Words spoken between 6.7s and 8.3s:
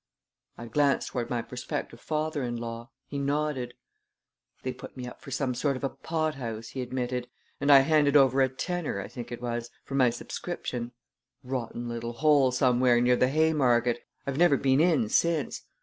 admitted, "and I handed